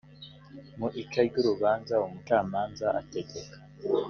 [0.77, 3.55] mu ica ry urubanza umucamanza ategeka